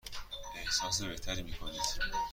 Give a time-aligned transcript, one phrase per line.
[0.55, 1.81] احساس بهتری می کنید؟